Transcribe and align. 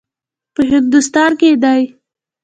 په 0.53 0.61
هندوستان 0.71 1.31
کې 1.39 1.49
دی. 1.63 1.81